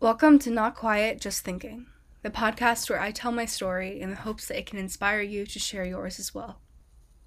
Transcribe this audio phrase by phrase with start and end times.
[0.00, 1.86] Welcome to Not Quiet, Just Thinking,
[2.22, 5.44] the podcast where I tell my story in the hopes that it can inspire you
[5.46, 6.60] to share yours as well.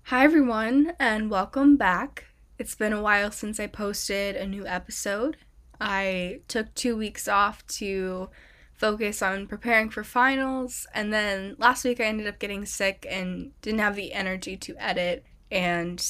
[0.04, 2.28] Hi, everyone, and welcome back.
[2.58, 5.36] It's been a while since I posted a new episode.
[5.82, 8.30] I took two weeks off to
[8.74, 13.52] focus on preparing for finals, and then last week I ended up getting sick and
[13.62, 16.02] didn't have the energy to edit and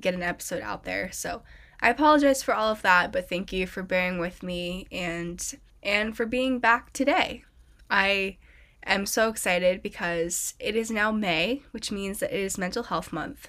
[0.00, 1.12] get an episode out there.
[1.12, 1.44] So
[1.80, 5.40] I apologize for all of that, but thank you for bearing with me and
[5.88, 7.44] and for being back today.
[7.90, 8.36] I
[8.84, 13.10] am so excited because it is now May, which means that it is Mental Health
[13.10, 13.48] Month.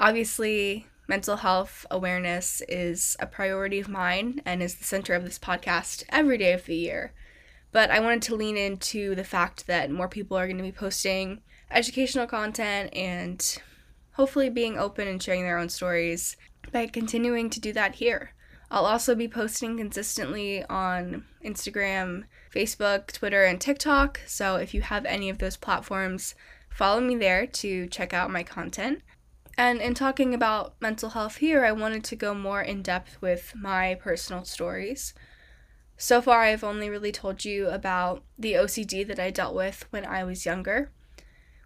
[0.00, 5.38] Obviously, mental health awareness is a priority of mine and is the center of this
[5.38, 7.12] podcast every day of the year.
[7.70, 10.72] But I wanted to lean into the fact that more people are going to be
[10.72, 13.62] posting educational content and
[14.12, 16.36] hopefully being open and sharing their own stories
[16.72, 18.32] by continuing to do that here.
[18.70, 24.20] I'll also be posting consistently on Instagram, Facebook, Twitter, and TikTok.
[24.26, 26.34] So if you have any of those platforms,
[26.68, 29.00] follow me there to check out my content.
[29.56, 33.54] And in talking about mental health here, I wanted to go more in depth with
[33.56, 35.14] my personal stories.
[35.96, 40.04] So far, I've only really told you about the OCD that I dealt with when
[40.04, 40.92] I was younger,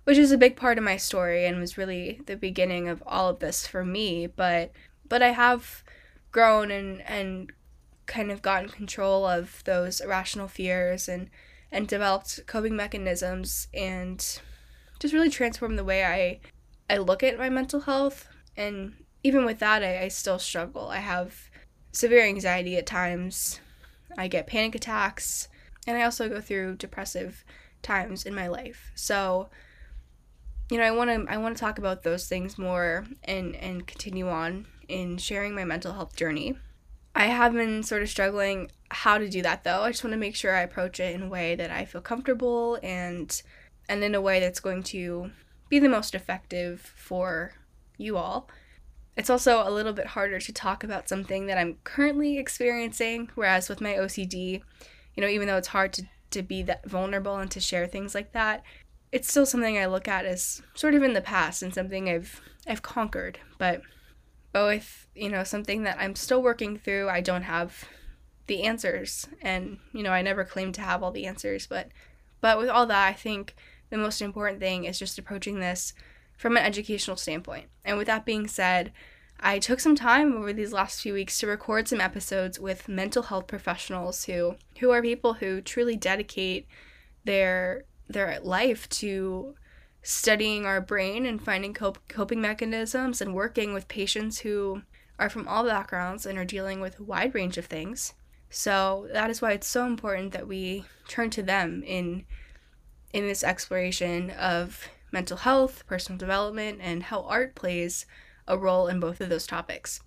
[0.05, 3.29] which is a big part of my story and was really the beginning of all
[3.29, 4.27] of this for me.
[4.27, 4.73] But
[5.07, 5.85] but I have
[6.33, 7.53] grown and and
[8.07, 11.31] kind of gotten control of those irrational fears and
[11.71, 14.41] and developed coping mechanisms and
[14.99, 16.41] just really transformed the way I
[16.93, 20.89] I look at my mental health and even with that I, I still struggle.
[20.89, 21.51] I have
[21.93, 23.61] severe anxiety at times.
[24.19, 25.49] I get panic attacks
[25.87, 27.45] and I also go through depressive
[27.83, 28.91] times in my life.
[28.95, 29.49] So
[30.71, 33.87] you know, I want to I want to talk about those things more and and
[33.87, 36.57] continue on in sharing my mental health journey.
[37.15, 39.83] I have been sort of struggling how to do that though.
[39.83, 42.01] I just want to make sure I approach it in a way that I feel
[42.01, 43.43] comfortable and
[43.89, 45.31] and in a way that's going to
[45.69, 47.53] be the most effective for
[47.99, 48.49] you all.
[49.17, 53.69] It's also a little bit harder to talk about something that I'm currently experiencing, whereas
[53.69, 54.63] with my OCD,
[55.15, 58.15] you know, even though it's hard to, to be that vulnerable and to share things
[58.15, 58.63] like that,
[59.11, 62.41] it's still something I look at as sort of in the past and something I've
[62.67, 63.39] I've conquered.
[63.59, 63.83] But
[64.53, 67.09] both, you know, something that I'm still working through.
[67.09, 67.85] I don't have
[68.47, 71.89] the answers and, you know, I never claim to have all the answers, but
[72.41, 73.55] but with all that, I think
[73.91, 75.95] the most important thing is just approaching this
[76.37, 77.67] from an educational standpoint.
[77.85, 78.93] And with that being said,
[79.39, 83.25] I took some time over these last few weeks to record some episodes with mental
[83.25, 86.67] health professionals who who are people who truly dedicate
[87.25, 89.55] their their life to
[90.03, 94.83] studying our brain and finding cop- coping mechanisms and working with patients who
[95.19, 98.15] are from all backgrounds and are dealing with a wide range of things.
[98.51, 102.25] So that is why it's so important that we turn to them in
[103.13, 108.07] in this exploration of mental health, personal development, and how art plays
[108.49, 110.01] a role in both of those topics.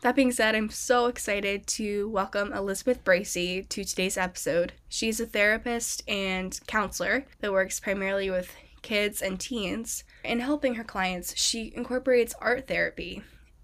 [0.00, 4.74] That being said, I'm so excited to welcome Elizabeth Bracey to today's episode.
[4.88, 8.54] She's a therapist and counselor that works primarily with
[8.84, 10.04] kids and teens.
[10.22, 13.22] In helping her clients, she incorporates art therapy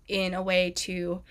[0.08, 1.22] in a way to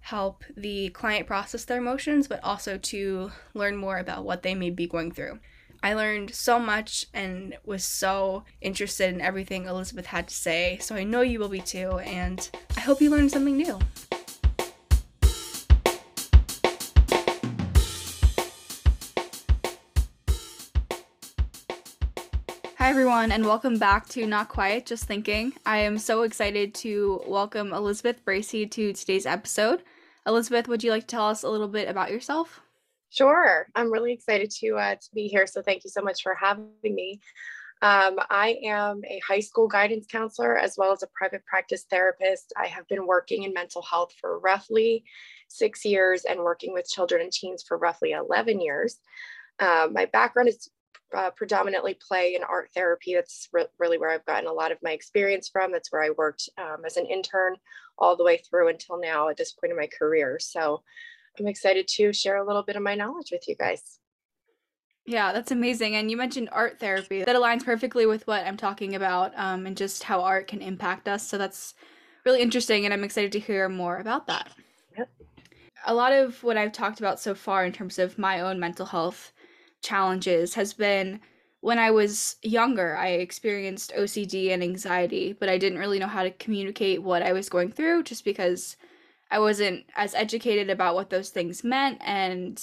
[0.00, 4.68] help the client process their emotions, but also to learn more about what they may
[4.68, 5.38] be going through.
[5.82, 10.94] I learned so much and was so interested in everything Elizabeth had to say, so
[10.94, 13.78] I know you will be too, and I hope you learned something new.
[22.86, 25.54] Hi, everyone, and welcome back to Not Quiet, Just Thinking.
[25.66, 29.82] I am so excited to welcome Elizabeth Bracey to today's episode.
[30.24, 32.60] Elizabeth, would you like to tell us a little bit about yourself?
[33.10, 33.66] Sure.
[33.74, 35.48] I'm really excited to, uh, to be here.
[35.48, 37.18] So, thank you so much for having me.
[37.82, 42.52] Um, I am a high school guidance counselor as well as a private practice therapist.
[42.56, 45.02] I have been working in mental health for roughly
[45.48, 49.00] six years and working with children and teens for roughly 11 years.
[49.58, 50.70] Um, my background is
[51.14, 53.14] uh, predominantly play and art therapy.
[53.14, 55.72] That's re- really where I've gotten a lot of my experience from.
[55.72, 57.56] That's where I worked um, as an intern
[57.98, 60.38] all the way through until now at this point in my career.
[60.40, 60.82] So
[61.38, 63.98] I'm excited to share a little bit of my knowledge with you guys.
[65.06, 65.94] Yeah, that's amazing.
[65.94, 67.22] And you mentioned art therapy.
[67.22, 71.06] That aligns perfectly with what I'm talking about um, and just how art can impact
[71.06, 71.26] us.
[71.26, 71.74] So that's
[72.24, 72.84] really interesting.
[72.84, 74.50] And I'm excited to hear more about that.
[74.98, 75.08] Yep.
[75.86, 78.86] A lot of what I've talked about so far in terms of my own mental
[78.86, 79.32] health
[79.82, 81.20] challenges has been
[81.60, 86.22] when I was younger, I experienced OCD and anxiety, but I didn't really know how
[86.22, 88.76] to communicate what I was going through just because
[89.30, 92.62] I wasn't as educated about what those things meant and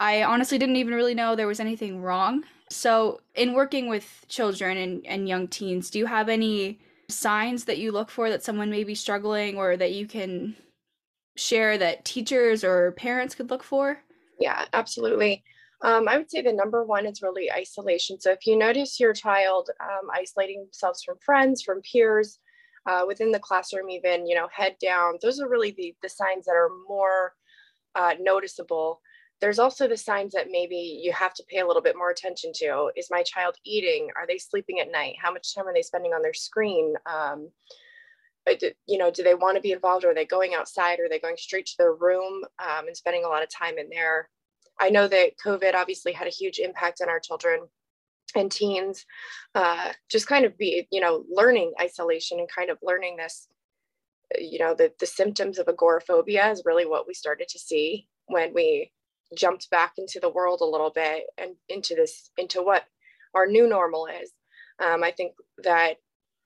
[0.00, 2.44] I honestly didn't even really know there was anything wrong.
[2.68, 7.78] So, in working with children and, and young teens, do you have any signs that
[7.78, 10.56] you look for that someone may be struggling or that you can
[11.36, 14.00] share that teachers or parents could look for?
[14.40, 15.44] Yeah, absolutely.
[15.82, 18.20] Um, I would say the number one is really isolation.
[18.20, 22.38] So if you notice your child um, isolating themselves from friends, from peers,
[22.86, 26.44] uh, within the classroom, even you know, head down, those are really the the signs
[26.46, 27.34] that are more
[27.94, 29.00] uh, noticeable.
[29.40, 32.52] There's also the signs that maybe you have to pay a little bit more attention
[32.56, 32.90] to.
[32.96, 34.08] Is my child eating?
[34.16, 35.16] Are they sleeping at night?
[35.20, 36.94] How much time are they spending on their screen?
[37.04, 37.50] Um,
[38.86, 40.04] you know, do they want to be involved?
[40.04, 41.00] Are they going outside?
[41.00, 43.88] Are they going straight to their room um, and spending a lot of time in
[43.90, 44.28] there?
[44.80, 47.60] I know that COVID obviously had a huge impact on our children
[48.34, 49.04] and teens.
[49.54, 53.48] Uh, just kind of be, you know, learning isolation and kind of learning this,
[54.38, 58.52] you know, the, the symptoms of agoraphobia is really what we started to see when
[58.54, 58.90] we
[59.36, 62.84] jumped back into the world a little bit and into this, into what
[63.34, 64.32] our new normal is.
[64.84, 65.98] Um, I think that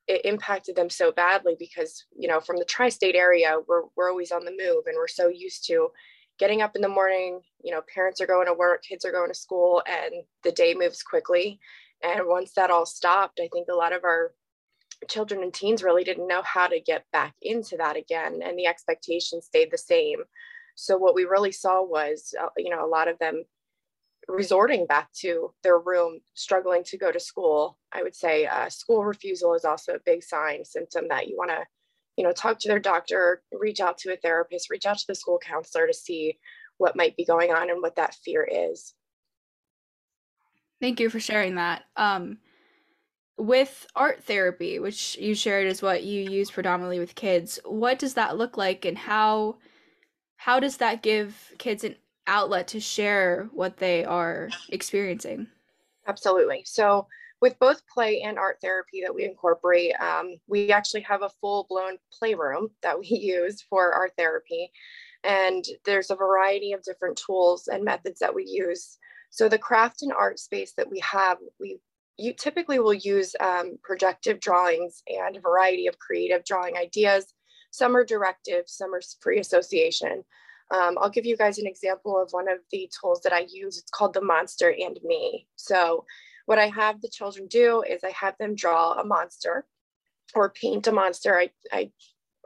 [0.07, 4.33] it impacted them so badly because you know from the tri-state area we're, we're always
[4.33, 5.89] on the move and we're so used to
[6.39, 9.29] getting up in the morning you know parents are going to work kids are going
[9.29, 11.59] to school and the day moves quickly
[12.03, 14.33] and once that all stopped i think a lot of our
[15.09, 18.67] children and teens really didn't know how to get back into that again and the
[18.67, 20.19] expectations stayed the same
[20.75, 23.45] so what we really saw was uh, you know a lot of them
[24.29, 27.79] resorting back to their room, struggling to go to school.
[27.93, 31.51] I would say uh, school refusal is also a big sign, symptom that you want
[31.51, 31.65] to,
[32.19, 35.15] you know, talk to their doctor, reach out to a therapist, reach out to the
[35.15, 36.37] school counselor to see
[36.77, 38.93] what might be going on and what that fear is.
[40.81, 41.85] Thank you for sharing that.
[41.97, 42.39] Um,
[43.37, 48.15] with art therapy, which you shared is what you use predominantly with kids, what does
[48.15, 49.59] that look like, and how
[50.39, 51.95] how does that give kids an
[52.27, 55.47] outlet to share what they are experiencing.
[56.09, 56.63] Absolutely.
[56.65, 57.07] So,
[57.41, 61.67] with both play and art therapy that we incorporate, um, we actually have a full
[61.69, 64.71] blown playroom that we use for our therapy.
[65.25, 68.99] And there's a variety of different tools and methods that we use.
[69.31, 71.81] So, the craft and art space that we have, we
[72.19, 77.33] you typically will use um, projective drawings and a variety of creative drawing ideas.
[77.71, 80.25] Some are directive, some are free association.
[80.75, 83.79] Um, I'll give you guys an example of one of the tools that I use.
[83.79, 85.47] It's called the Monster and Me.
[85.57, 86.05] So
[86.49, 89.67] what I have the children do is I have them draw a monster
[90.35, 91.39] or paint a monster.
[91.39, 91.91] I, I,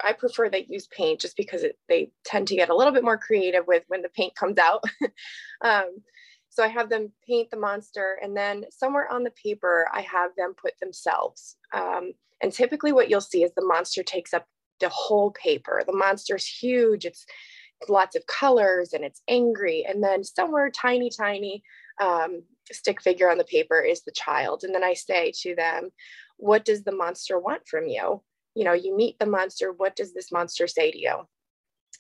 [0.03, 3.05] I prefer they use paint just because it, they tend to get a little bit
[3.05, 4.83] more creative with when the paint comes out.
[5.65, 6.03] um,
[6.49, 10.33] so I have them paint the monster and then somewhere on the paper, I have
[10.37, 11.55] them put themselves.
[11.73, 12.11] Um,
[12.43, 14.49] and typically what you'll see is the monster takes up
[14.81, 15.85] the whole paper.
[15.87, 17.05] The monster's huge.
[17.05, 17.25] It's
[17.89, 19.87] lots of colors and it's angry.
[19.89, 21.63] And then somewhere tiny, tiny
[22.01, 22.43] um,
[22.73, 24.65] stick figure on the paper is the child.
[24.65, 25.91] And then I say to them,
[26.37, 28.23] What does the monster want from you?
[28.55, 29.73] You know, you meet the monster.
[29.73, 31.29] What does this monster say to you?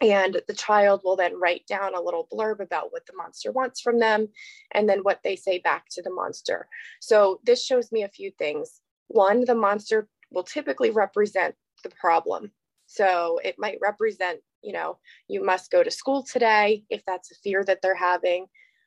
[0.01, 3.81] And the child will then write down a little blurb about what the monster wants
[3.81, 4.29] from them
[4.73, 6.67] and then what they say back to the monster.
[7.01, 8.81] So this shows me a few things.
[9.09, 11.55] One, the monster will typically represent
[11.85, 12.53] the problem.
[12.87, 14.99] So it might represent you know,
[15.29, 18.47] you must go to school today if that's a fear that they're having.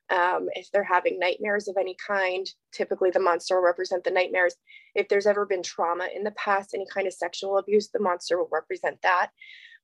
[0.09, 4.55] Um, if they're having nightmares of any kind, typically the monster will represent the nightmares.
[4.93, 8.37] If there's ever been trauma in the past, any kind of sexual abuse, the monster
[8.37, 9.31] will represent that.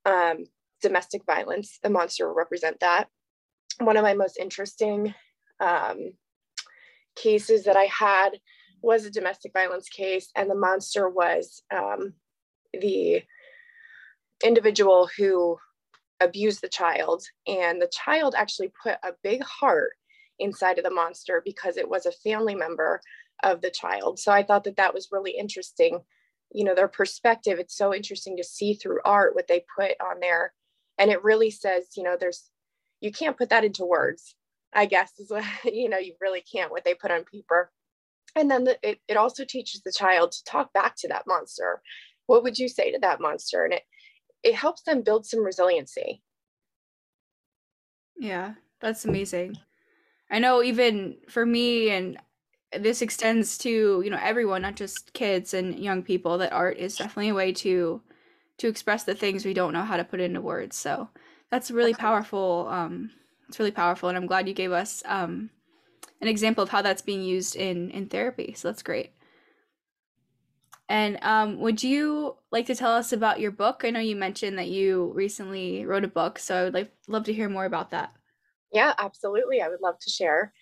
[0.06, 0.46] Um,
[0.82, 3.08] domestic violence, the monster will represent that.
[3.80, 5.14] One of my most interesting
[5.60, 6.12] um,
[7.16, 8.32] cases that I had
[8.82, 12.14] was a domestic violence case, and the monster was um,
[12.74, 13.24] the
[14.44, 15.58] individual who
[16.20, 17.24] abused the child.
[17.48, 19.94] And the child actually put a big heart
[20.42, 23.02] inside of the monster because it was a family member
[23.44, 24.20] of the child.
[24.20, 26.02] So I thought that that was really interesting.
[26.54, 30.20] You know, their perspective, it's so interesting to see through art what they put on
[30.20, 30.54] there.
[30.98, 32.50] And it really says, you know, there's,
[33.00, 34.36] you can't put that into words,
[34.74, 37.72] I guess, is what, you know, you really can't what they put on paper.
[38.36, 41.82] And then the, it, it also teaches the child to talk back to that monster.
[42.28, 43.66] What would you say to that monster?
[43.66, 43.84] And it,
[44.44, 46.22] it helps them build some resiliency.
[48.18, 49.58] Yeah, that's amazing.
[50.32, 52.18] I know even for me and
[52.80, 56.96] this extends to, you know, everyone, not just kids and young people, that art is
[56.96, 58.02] definitely a way to
[58.60, 60.78] to express the things we don't know how to put into words.
[60.78, 61.10] So
[61.50, 62.68] that's really powerful.
[62.70, 63.12] Um,
[63.50, 65.50] it's really powerful, and I'm glad you gave us um,
[66.22, 68.54] an example of how that's being used in in therapy.
[68.56, 69.12] So that's great.
[70.88, 73.84] And um, would you like to tell us about your book?
[73.84, 77.26] I know you mentioned that you recently wrote a book, so I would like love
[77.26, 78.14] to hear more about that.
[78.72, 79.62] Yeah, absolutely.
[79.62, 80.54] I would love to share.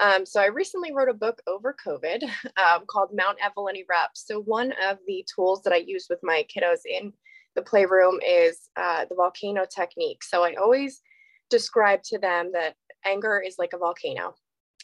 [0.00, 2.22] Um, so I recently wrote a book over COVID
[2.56, 4.24] um, called Mount Evelynn Erupts.
[4.26, 7.12] So one of the tools that I use with my kiddos in
[7.54, 10.24] the playroom is uh, the volcano technique.
[10.24, 11.02] So I always
[11.50, 14.34] describe to them that anger is like a volcano.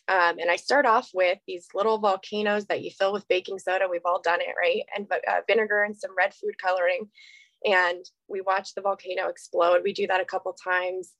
[0.08, 3.86] Um, and I start off with these little volcanoes that you fill with baking soda.
[3.90, 4.82] We've all done it, right?
[4.96, 7.08] And uh, vinegar and some red food coloring.
[7.64, 9.82] And we watch the volcano explode.
[9.82, 11.12] We do that a couple times.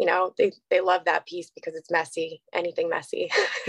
[0.00, 3.30] You know, they, they love that piece because it's messy, anything messy.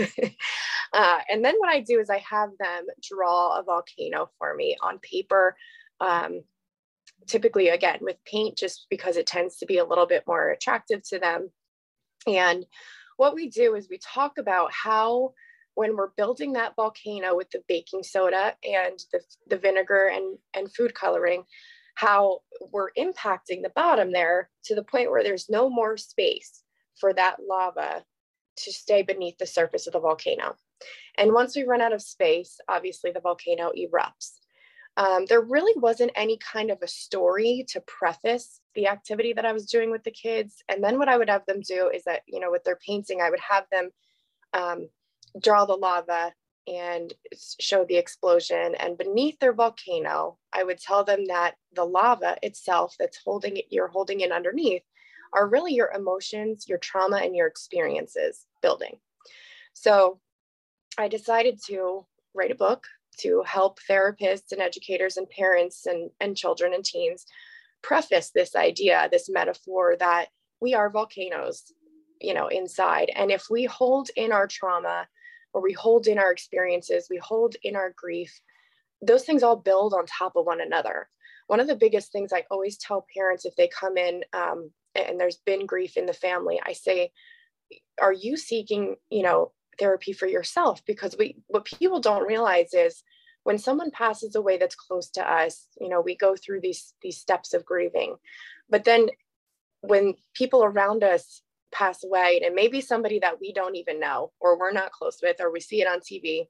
[0.94, 4.74] uh, and then what I do is I have them draw a volcano for me
[4.82, 5.54] on paper.
[6.00, 6.40] Um,
[7.26, 11.02] typically, again, with paint, just because it tends to be a little bit more attractive
[11.10, 11.50] to them.
[12.26, 12.64] And
[13.18, 15.34] what we do is we talk about how
[15.74, 20.72] when we're building that volcano with the baking soda and the, the vinegar and, and
[20.72, 21.44] food coloring,
[21.94, 22.40] how
[22.72, 26.62] we're impacting the bottom there to the point where there's no more space
[26.98, 28.04] for that lava
[28.56, 30.56] to stay beneath the surface of the volcano.
[31.16, 34.32] And once we run out of space, obviously the volcano erupts.
[34.96, 39.52] Um, there really wasn't any kind of a story to preface the activity that I
[39.52, 40.62] was doing with the kids.
[40.68, 43.22] And then what I would have them do is that, you know, with their painting,
[43.22, 43.90] I would have them
[44.52, 44.88] um,
[45.40, 46.32] draw the lava
[46.66, 47.12] and
[47.60, 48.74] show the explosion.
[48.78, 53.66] And beneath their volcano, I would tell them that the lava itself that's holding it,
[53.70, 54.82] you're holding it underneath,
[55.32, 58.98] are really your emotions, your trauma, and your experiences building.
[59.72, 60.20] So
[60.98, 62.86] I decided to write a book
[63.18, 67.26] to help therapists and educators and parents and, and children and teens
[67.82, 70.26] preface this idea, this metaphor that
[70.60, 71.72] we are volcanoes,
[72.20, 73.10] you know, inside.
[73.14, 75.08] And if we hold in our trauma
[75.52, 78.40] or we hold in our experiences, we hold in our grief,
[79.00, 81.08] those things all build on top of one another.
[81.48, 85.18] One of the biggest things I always tell parents if they come in um, and
[85.18, 87.10] there's been grief in the family, I say,
[88.00, 93.02] are you seeking, you know, therapy for yourself because we what people don't realize is
[93.44, 97.18] when someone passes away that's close to us you know we go through these these
[97.18, 98.16] steps of grieving
[98.68, 99.08] but then
[99.80, 101.42] when people around us
[101.72, 105.36] pass away and maybe somebody that we don't even know or we're not close with
[105.40, 106.46] or we see it on TV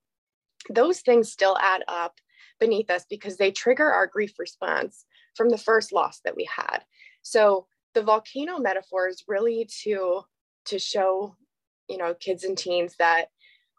[0.68, 2.14] those things still add up
[2.60, 6.78] beneath us because they trigger our grief response from the first loss that we had.
[7.22, 10.22] So the volcano metaphor is really to
[10.66, 11.36] to show
[11.88, 13.26] you know kids and teens that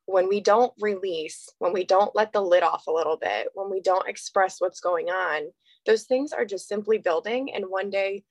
[0.06, 3.72] when we don't release when we don't let the lid off a little bit when
[3.72, 5.44] we don't express what's going on
[5.86, 8.24] those things are just simply building and one day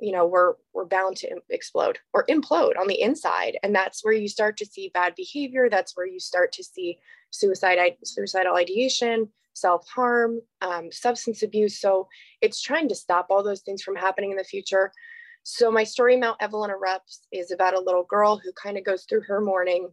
[0.00, 4.14] you know we're we're bound to explode or implode on the inside and that's where
[4.14, 6.98] you start to see bad behavior that's where you start to see
[7.30, 12.06] suicide suicidal ideation self-harm um, substance abuse so
[12.40, 14.92] it's trying to stop all those things from happening in the future
[15.50, 19.04] so my story, Mount Evelynn Erupts, is about a little girl who kind of goes
[19.04, 19.88] through her morning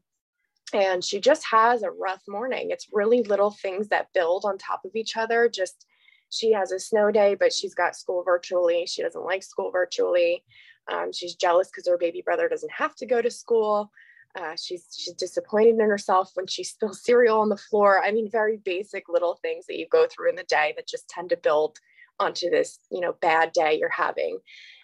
[0.73, 2.71] and she just has a rough morning.
[2.71, 5.47] It's really little things that build on top of each other.
[5.47, 5.85] Just
[6.29, 8.85] she has a snow day, but she's got school virtually.
[8.85, 10.43] She doesn't like school virtually.
[10.91, 13.91] Um, she's jealous because her baby brother doesn't have to go to school.
[14.35, 18.03] Uh, she's she's disappointed in herself when she spills cereal on the floor.
[18.03, 21.09] I mean, very basic little things that you go through in the day that just
[21.09, 21.77] tend to build
[22.19, 24.39] onto this, you know, bad day you're having.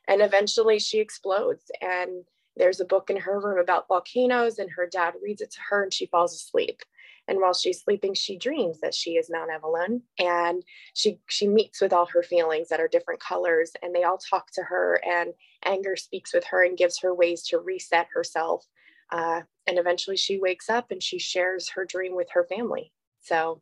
[0.07, 1.71] And eventually she explodes.
[1.81, 2.25] And
[2.57, 5.83] there's a book in her room about volcanoes, and her dad reads it to her
[5.83, 6.81] and she falls asleep.
[7.27, 10.63] And while she's sleeping, she dreams that she is Mount Evelynn and
[10.93, 14.51] she she meets with all her feelings that are different colors and they all talk
[14.53, 18.65] to her and anger speaks with her and gives her ways to reset herself.
[19.11, 22.91] Uh, and eventually she wakes up and she shares her dream with her family.
[23.21, 23.61] So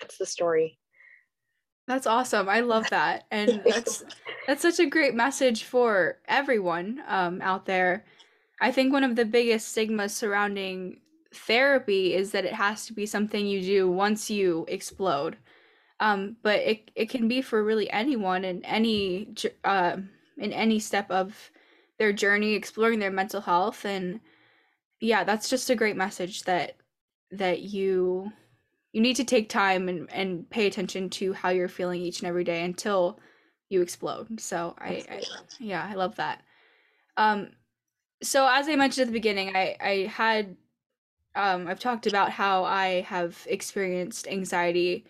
[0.00, 0.78] that's the story.
[1.88, 2.48] That's awesome.
[2.48, 3.24] I love that.
[3.30, 4.04] And that's
[4.46, 8.04] that's such a great message for everyone um, out there.
[8.60, 11.00] I think one of the biggest stigmas surrounding
[11.34, 15.36] therapy is that it has to be something you do once you explode.
[16.00, 19.34] Um, but it, it can be for really anyone in any
[19.64, 19.98] uh,
[20.38, 21.50] in any step of
[21.98, 24.18] their journey exploring their mental health and
[25.00, 26.76] yeah that's just a great message that
[27.30, 28.32] that you
[28.92, 32.28] you need to take time and, and pay attention to how you're feeling each and
[32.28, 33.18] every day until
[33.70, 34.38] you explode.
[34.38, 35.22] So I, I
[35.58, 36.42] yeah, I love that.
[37.16, 37.50] Um
[38.22, 40.56] so as I mentioned at the beginning, I I had
[41.34, 45.04] um I've talked about how I have experienced anxiety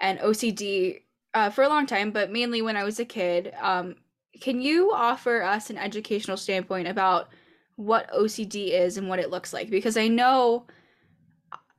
[0.00, 1.00] and OCD
[1.34, 3.54] uh, for a long time, but mainly when I was a kid.
[3.60, 3.96] Um
[4.40, 7.28] can you offer us an educational standpoint about
[7.76, 9.70] what OCD is and what it looks like?
[9.70, 10.66] Because I know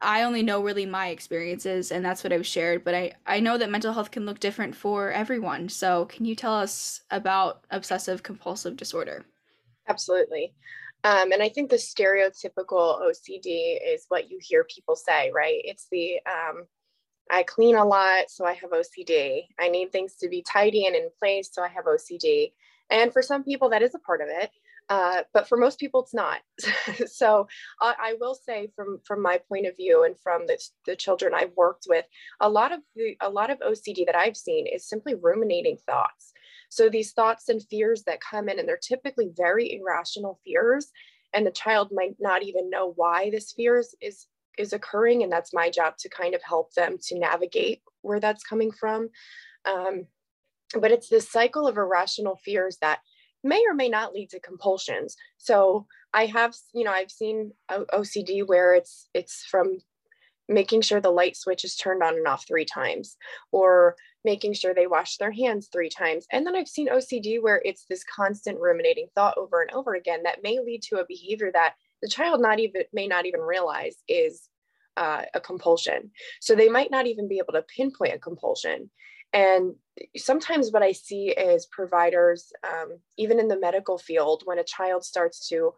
[0.02, 3.58] I only know really my experiences and that's what I've shared, but I, I know
[3.58, 5.70] that mental health can look different for everyone.
[5.70, 9.26] So, can you tell us about obsessive compulsive disorder?
[9.88, 10.54] Absolutely.
[11.04, 15.62] Um, and I think the stereotypical OCD is what you hear people say, right?
[15.64, 16.64] It's the um,
[17.32, 19.44] I clean a lot, so I have OCD.
[19.60, 22.52] I need things to be tidy and in place, so I have OCD.
[22.90, 24.52] And for some people, that is a part of it.
[24.90, 26.40] Uh, but for most people, it's not.
[27.08, 27.48] so
[27.82, 31.34] I, I, will say, from from my point of view and from the, the children
[31.34, 32.06] I've worked with,
[32.42, 36.34] a lot of the a lot of OCD that I've seen is simply ruminating thoughts.
[36.72, 40.88] So these thoughts and fears that come in, and they're typically very irrational fears,
[41.34, 45.32] and the child might not even know why this fear is, is is occurring and
[45.32, 49.10] that's my job to kind of help them to navigate where that's coming from.
[49.66, 50.08] Um,
[50.80, 53.00] but it's this cycle of irrational fears that
[53.44, 55.16] may or may not lead to compulsions.
[55.38, 59.78] So i have you know i've seen ocd where it's it's from
[60.52, 63.18] making sure the light switch is turned on and off three times
[63.52, 67.62] or making sure they wash their hands three times and then i've seen ocd where
[67.66, 71.52] it's this constant ruminating thought over and over again that may lead to a behavior
[71.54, 74.50] that the child not even may not even realize is
[74.98, 76.12] uh, a compulsion.
[76.40, 78.90] So they might not even be able to pinpoint a compulsion.
[79.34, 79.76] And
[80.18, 85.06] sometimes what I see is providers, um, even in the medical field, when a child
[85.06, 85.74] starts to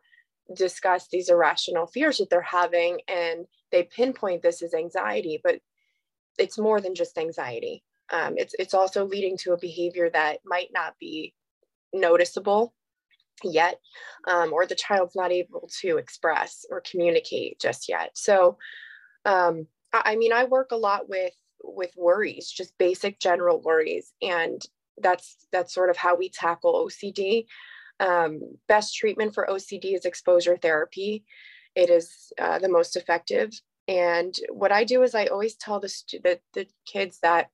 [0.55, 5.59] discuss these irrational fears that they're having and they pinpoint this as anxiety, but
[6.38, 7.83] it's more than just anxiety.
[8.12, 11.33] Um, it's, it's also leading to a behavior that might not be
[11.93, 12.73] noticeable
[13.43, 13.79] yet,
[14.27, 18.12] um, or the child's not able to express or communicate just yet.
[18.13, 18.57] So
[19.25, 21.33] um, I, I mean, I work a lot with
[21.65, 24.62] with worries, just basic general worries, and
[24.97, 27.45] that's that's sort of how we tackle OCD.
[28.03, 31.24] Um, best treatment for OCD is exposure therapy.
[31.75, 33.51] It is uh, the most effective.
[33.88, 35.93] And what I do is I always tell the,
[36.24, 37.50] the, the kids that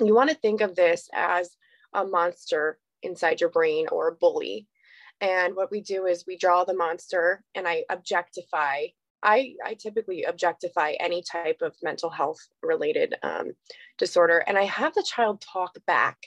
[0.00, 1.56] you want to think of this as
[1.94, 4.66] a monster inside your brain or a bully.
[5.20, 8.86] And what we do is we draw the monster and I objectify
[9.22, 13.52] I, I typically objectify any type of mental health related um,
[13.98, 14.44] disorder.
[14.46, 16.18] And I have the child talk back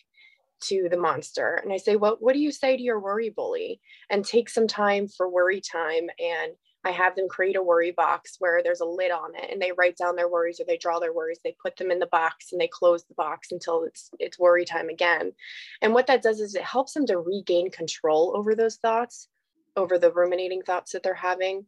[0.61, 1.59] to the monster.
[1.63, 3.81] And I say, well, what do you say to your worry bully?
[4.09, 6.09] And take some time for worry time.
[6.19, 6.53] And
[6.85, 9.73] I have them create a worry box where there's a lid on it and they
[9.77, 11.39] write down their worries or they draw their worries.
[11.43, 14.63] They put them in the box and they close the box until it's it's worry
[14.63, 15.33] time again.
[15.81, 19.27] And what that does is it helps them to regain control over those thoughts,
[19.75, 21.65] over the ruminating thoughts that they're having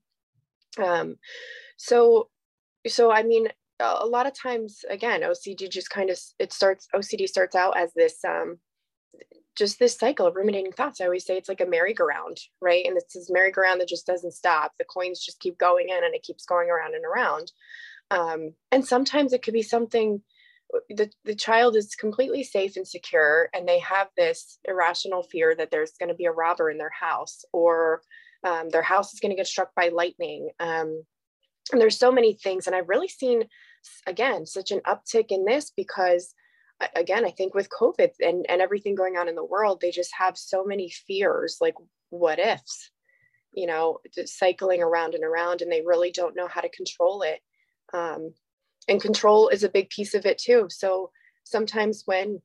[0.79, 1.17] um,
[1.77, 2.29] so,
[2.87, 3.47] so I mean,
[3.79, 6.87] a lot of times, again, OCD just kind of it starts.
[6.93, 8.59] OCD starts out as this um,
[9.57, 11.01] just this cycle of ruminating thoughts.
[11.01, 12.85] I always say it's like a merry-go-round, right?
[12.85, 14.71] And it's this merry-go-round that just doesn't stop.
[14.77, 17.51] The coins just keep going in, and it keeps going around and around.
[18.09, 20.21] Um, and sometimes it could be something
[20.89, 25.71] the, the child is completely safe and secure and they have this irrational fear that
[25.71, 28.01] there's going to be a robber in their house or
[28.43, 30.49] um, their house is going to get struck by lightning.
[30.59, 31.03] Um,
[31.71, 32.67] and there's so many things.
[32.67, 33.43] And I've really seen,
[34.07, 36.33] again, such an uptick in this because,
[36.95, 40.11] again, I think with COVID and, and everything going on in the world, they just
[40.17, 41.75] have so many fears like,
[42.09, 42.91] what ifs,
[43.53, 47.21] you know, just cycling around and around, and they really don't know how to control
[47.21, 47.39] it.
[47.93, 48.33] Um,
[48.87, 50.67] and control is a big piece of it too.
[50.69, 51.11] So
[51.43, 52.41] sometimes when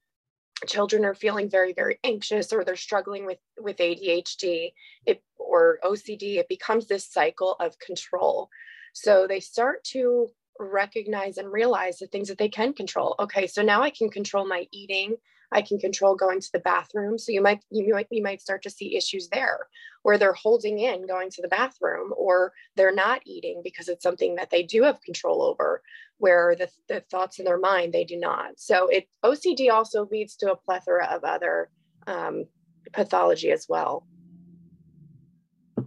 [0.67, 4.73] children are feeling very very anxious or they're struggling with with adhd
[5.05, 8.49] it, or ocd it becomes this cycle of control
[8.95, 13.63] so they start to recognize and realize the things that they can control okay so
[13.63, 15.17] now i can control my eating
[15.53, 17.19] I can control going to the bathroom.
[17.19, 19.69] So you might you might you might start to see issues there
[20.03, 24.37] where they're holding in going to the bathroom or they're not eating because it's something
[24.37, 25.83] that they do have control over
[26.19, 28.59] where the, the thoughts in their mind they do not.
[28.59, 31.71] So it OCD also leads to a plethora of other
[32.07, 32.45] um,
[32.93, 34.07] pathology as well.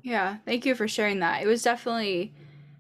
[0.03, 1.41] Yeah, thank you for sharing that.
[1.41, 2.34] It was definitely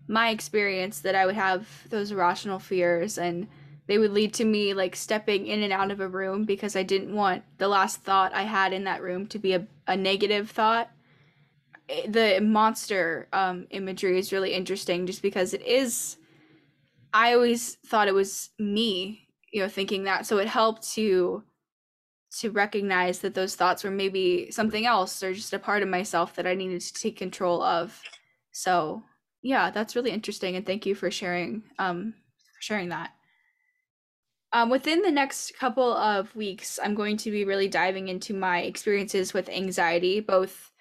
[0.09, 3.47] my experience that I would have those irrational fears and
[3.85, 6.81] they would lead to me like stepping in and out of a room because I
[6.81, 10.49] didn't want the last thought I had in that room to be a, a negative
[10.49, 10.89] thought.
[12.07, 16.17] The monster um, imagery is really interesting just because it is.
[17.13, 20.25] I always thought it was me, you know, thinking that.
[20.25, 21.43] So it helped to
[22.39, 26.35] to recognize that those thoughts were maybe something else or just a part of myself
[26.35, 27.99] that I needed to take control of.
[28.51, 29.03] So
[29.41, 32.13] yeah, that's really interesting, and thank you for sharing um
[32.55, 33.11] for sharing that.
[34.51, 38.61] Um, within the next couple of weeks, I'm going to be really diving into my
[38.61, 40.71] experiences with anxiety, both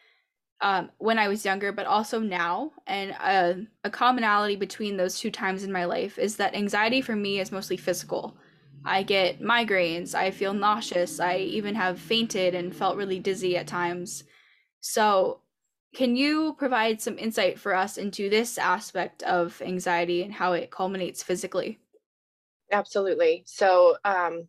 [0.62, 2.72] um, when I was younger, but also now.
[2.86, 7.14] And uh, a commonality between those two times in my life is that anxiety for
[7.14, 8.38] me is mostly physical.
[8.84, 13.66] I get migraines, I feel nauseous, I even have fainted and felt really dizzy at
[13.66, 14.24] times.
[14.80, 15.40] So,
[15.98, 20.70] Can you provide some insight for us into this aspect of anxiety and how it
[20.70, 21.80] culminates physically?
[22.70, 23.42] Absolutely.
[23.46, 24.46] So, um,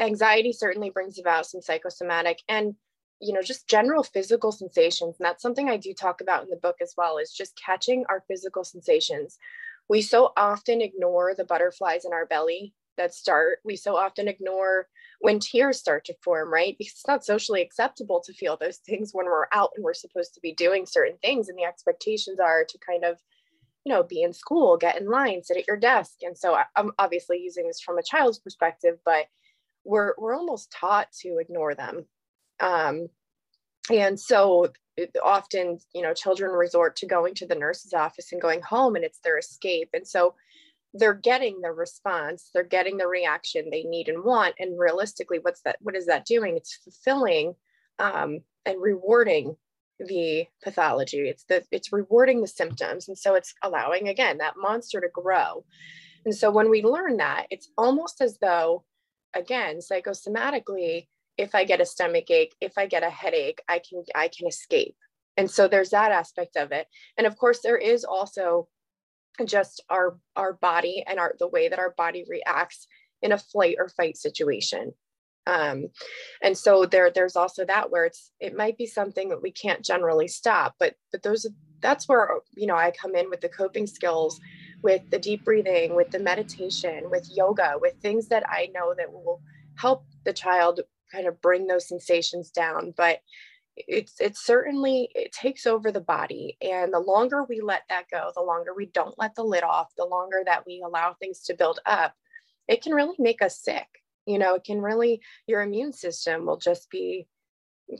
[0.00, 2.74] anxiety certainly brings about some psychosomatic and
[3.20, 6.56] you know just general physical sensations and that's something i do talk about in the
[6.56, 9.36] book as well is just catching our physical sensations
[9.90, 14.86] we so often ignore the butterflies in our belly that start we so often ignore
[15.20, 16.76] when tears start to form right?
[16.78, 20.34] Because it's not socially acceptable to feel those things when we're out and we're supposed
[20.34, 23.18] to be doing certain things and the expectations are to kind of
[23.84, 26.18] you know be in school get in line sit at your desk.
[26.22, 29.26] And so i'm obviously using this from a child's perspective but
[29.84, 32.04] we're we're almost taught to ignore them.
[32.60, 33.08] Um,
[33.90, 34.68] and so
[35.24, 39.04] often you know children resort to going to the nurse's office and going home and
[39.04, 39.90] it's their escape.
[39.94, 40.34] And so
[40.94, 45.62] they're getting the response they're getting the reaction they need and want and realistically what's
[45.62, 46.56] that what is that doing?
[46.56, 47.54] It's fulfilling
[47.98, 49.56] um, and rewarding
[49.98, 51.28] the pathology.
[51.28, 55.64] It's the it's rewarding the symptoms and so it's allowing again that monster to grow.
[56.24, 58.84] And so when we learn that it's almost as though
[59.34, 61.06] again psychosomatically
[61.38, 64.48] if i get a stomach ache if i get a headache i can i can
[64.48, 64.96] escape.
[65.36, 66.86] And so there's that aspect of it.
[67.16, 68.68] And of course there is also
[69.46, 72.86] just our our body and our the way that our body reacts
[73.22, 74.92] in a flight or fight situation.
[75.46, 75.88] Um,
[76.42, 79.84] and so there there's also that where it's it might be something that we can't
[79.84, 81.46] generally stop but but those
[81.80, 84.38] that's where you know i come in with the coping skills
[84.82, 89.10] with the deep breathing with the meditation with yoga with things that i know that
[89.10, 89.40] will
[89.76, 92.94] help the child kind of bring those sensations down.
[92.96, 93.20] But
[93.76, 98.30] it's it certainly it takes over the body and the longer we let that go
[98.34, 101.54] the longer we don't let the lid off the longer that we allow things to
[101.54, 102.14] build up
[102.70, 103.86] it can really make us sick.
[104.26, 107.26] You know it can really your immune system will just be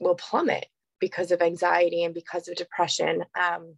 [0.01, 0.67] will plummet
[1.01, 3.25] because of anxiety and because of depression.
[3.39, 3.75] Um,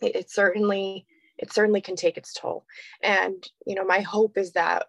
[0.00, 2.64] it, it certainly it certainly can take its toll.
[3.02, 4.86] And you know my hope is that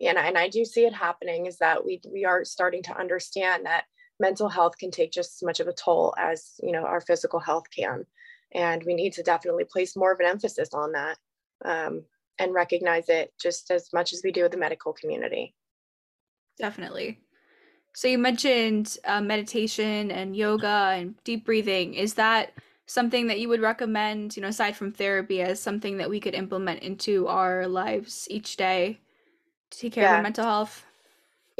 [0.00, 3.66] and, and i do see it happening is that we we are starting to understand
[3.66, 3.84] that
[4.22, 7.40] mental health can take just as much of a toll as you know our physical
[7.40, 8.06] health can.
[8.54, 11.18] And we need to definitely place more of an emphasis on that
[11.64, 12.04] um,
[12.38, 15.54] and recognize it just as much as we do with the medical community.
[16.58, 17.20] Definitely.
[17.94, 21.94] So you mentioned uh, meditation and yoga and deep breathing.
[21.94, 22.52] Is that
[22.86, 26.34] something that you would recommend you know aside from therapy as something that we could
[26.34, 28.98] implement into our lives each day
[29.70, 30.10] to take care yeah.
[30.10, 30.84] of our mental health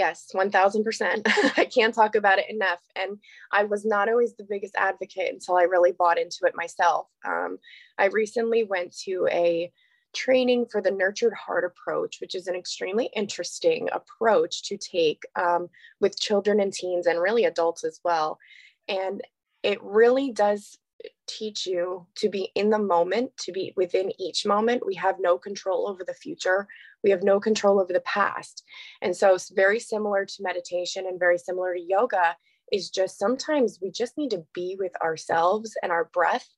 [0.03, 1.23] Yes, 1000%.
[1.57, 2.81] I can't talk about it enough.
[2.97, 3.19] And
[3.53, 7.07] I was not always the biggest advocate until I really bought into it myself.
[7.25, 7.61] Um,
[7.99, 9.71] I recently went to a
[10.12, 15.69] training for the nurtured heart approach, which is an extremely interesting approach to take um,
[16.01, 18.41] with children and teens and really adults as well.
[18.88, 19.23] And
[19.62, 20.79] it really does
[21.27, 24.87] teach you to be in the moment, to be within each moment.
[24.87, 26.67] We have no control over the future.
[27.03, 28.62] We have no control over the past.
[29.01, 32.37] And so it's very similar to meditation and very similar to yoga
[32.71, 36.49] is just sometimes we just need to be with ourselves and our breath.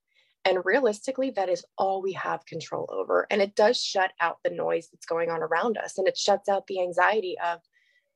[0.44, 3.26] And realistically, that is all we have control over.
[3.30, 5.98] And it does shut out the noise that's going on around us.
[5.98, 7.60] And it shuts out the anxiety of,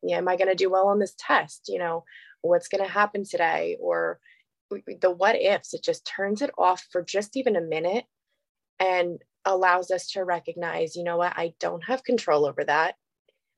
[0.02, 1.68] yeah, am I going to do well on this test?
[1.68, 2.04] You know,
[2.42, 3.78] what's going to happen today?
[3.80, 4.20] Or,
[4.70, 8.04] the what ifs, it just turns it off for just even a minute
[8.78, 12.94] and allows us to recognize, you know what, I don't have control over that.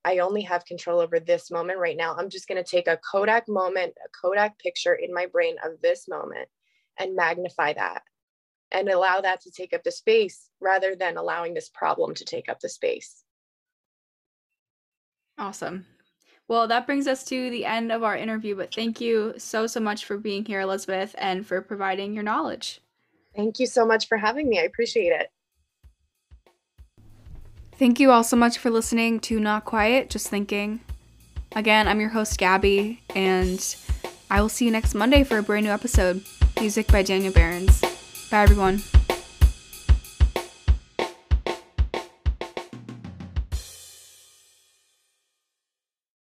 [0.04, 2.14] I only have control over this moment right now.
[2.16, 5.80] I'm just going to take a Kodak moment, a Kodak picture in my brain of
[5.82, 6.48] this moment
[6.98, 8.02] and magnify that
[8.70, 12.48] and allow that to take up the space rather than allowing this problem to take
[12.48, 13.24] up the space.
[15.36, 15.86] Awesome.
[16.50, 19.78] Well, that brings us to the end of our interview, but thank you so, so
[19.78, 22.80] much for being here, Elizabeth, and for providing your knowledge.
[23.36, 24.58] Thank you so much for having me.
[24.58, 25.30] I appreciate it.
[27.74, 30.80] Thank you all so much for listening to Not Quiet, Just Thinking.
[31.54, 33.76] Again, I'm your host, Gabby, and
[34.28, 36.24] I will see you next Monday for a brand new episode.
[36.58, 37.80] Music by Daniel Behrens.
[38.28, 38.82] Bye, everyone.